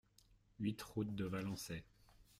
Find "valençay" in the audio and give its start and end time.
1.25-1.83